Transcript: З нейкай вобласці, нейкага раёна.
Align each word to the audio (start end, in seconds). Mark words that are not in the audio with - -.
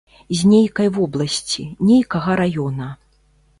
З 0.37 0.47
нейкай 0.53 0.89
вобласці, 0.95 1.67
нейкага 1.91 2.41
раёна. 2.43 2.91